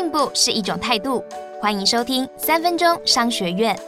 [0.00, 1.22] 进步是一种态度。
[1.60, 3.78] 欢迎收听三分钟商学院。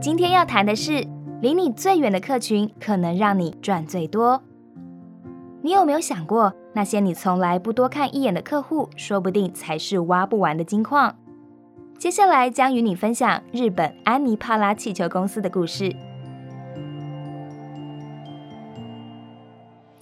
[0.00, 1.06] 今天要谈的是，
[1.42, 4.42] 离你最远的客群可能让你赚最多。
[5.60, 11.14] 你有没有想过，那些你从来不多看一眼的客户，说不定才是挖不完的金矿？
[11.98, 15.94] 接下来将与你分享日本安妮帕拉气球公司的故事。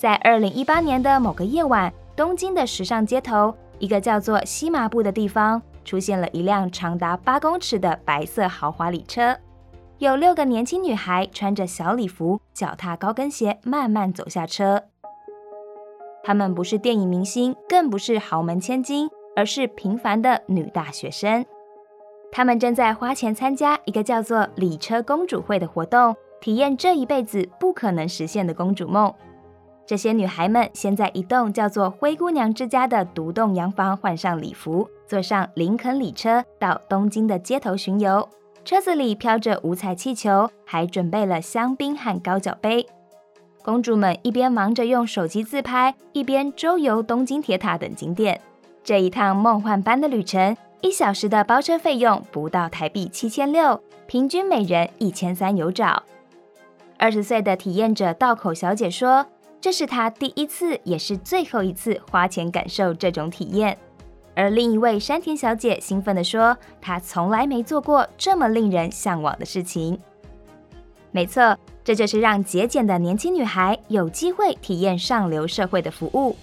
[0.05, 9.35] 在二零一八年的某个夜晚，东京的时尚街头，一个叫做西麻布的地方，出现了一辆长达八公尺的白色豪华礼车。
[9.97, 14.83] 有六个年轻女孩穿着小礼服，脚踏高跟鞋，慢慢走下车。
[16.23, 21.47] 她们不是电影明星，更不是豪门千金，而是平凡的女大学生。
[22.31, 29.11] 她们正在花钱参加一个叫做“礼车公主会”的活动，体验这一辈子不可能实现的公主梦。
[29.87, 38.27] 这些女孩们先在一栋叫做“灰姑娘之家”的独栋洋房换上礼服，坐上林肯礼车到东京的街头巡游。
[38.65, 42.87] 车子里飘着五彩气球，还准备了香槟和高脚杯。
[43.63, 48.41] 公主们一边忙着用手机自拍，一边周游东京铁塔等景点。
[48.83, 56.03] 这一趟梦幻般的旅程，一小时的包车费用不到台币七千六，平均每人一千三有找。
[56.97, 59.27] 二十岁的体验者道口小姐说。
[59.65, 63.79] 这是他第一次，也是最后一次花钱感受这种体验。
[64.35, 69.99] 而另一位山田小姐兴奋地说：“她从来没做过这么令人向往的事情。”
[71.13, 76.37] 没错，这就是让节俭的年轻女孩有机会体验上流社会的服务。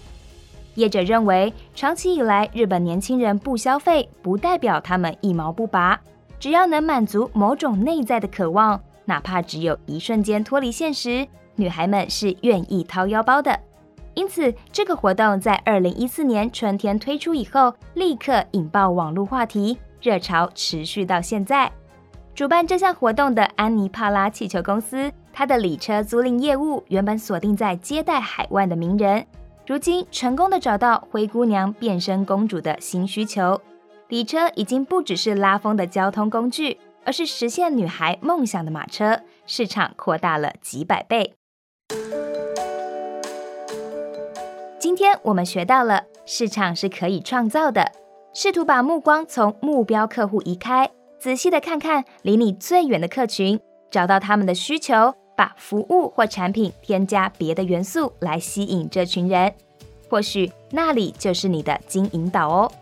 [0.74, 5.96] 业者认为，长期以来，日本年轻人不消费，不代表他们一毛不拔。
[6.40, 11.24] 只要能满足某种内在的渴望，哪怕只有一瞬间脱离现实。
[11.56, 13.58] 女孩们是愿意掏腰包的，
[14.14, 21.70] 因此这个活动在二零一四年春天推出以后，立刻引爆网络话题，热潮持续到现在。
[22.34, 29.26] 主办这项活动的安妮帕拉气球公司，它的礼车租赁业务原本锁定在接待海外的名人，
[29.66, 33.60] 如今成功的找到灰姑娘变身公主的新需求，
[34.08, 41.34] 礼车已经不只是拉风的交通工具，而是实现女孩梦想的马车，市场扩大了几百倍。
[44.78, 47.92] 今天我们学到了，市场是可以创造的。
[48.34, 53.60] 试图把目光从目标客户移开，仔细的看看离你最远的客群，
[53.90, 59.52] 找到他们的需求，把服务或产品添加别的元素来吸引这群人。
[60.08, 62.72] 或许那里就是你的经营岛哦。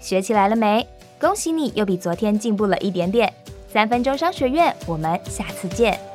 [0.00, 0.86] 学起来了没？
[1.20, 3.32] 恭喜你又比昨天进步了一点点。
[3.68, 6.11] 三分钟商学院，我们下次见。